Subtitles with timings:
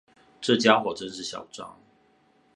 [0.41, 1.79] 這傢伙真是囂張